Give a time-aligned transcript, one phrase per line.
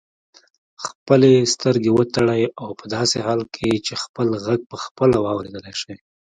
[0.85, 5.97] خپلې سترګې وتړئ او په داسې حال کې چې خپل غږ پخپله واورېدلای شئ.